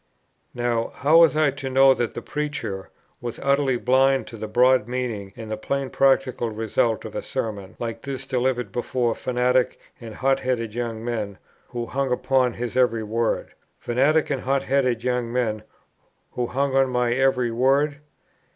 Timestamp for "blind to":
3.77-4.35